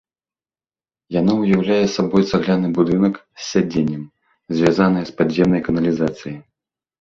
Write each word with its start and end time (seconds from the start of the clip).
Яно 1.15 1.33
уяўляе 1.41 1.83
сабой 1.97 2.25
цагляны 2.37 2.71
будынак 2.77 3.13
з 3.19 3.43
сядзеннем, 3.51 4.01
звязанае 4.55 5.05
з 5.11 5.15
падземнай 5.21 5.61
каналізацыяй. 5.71 6.37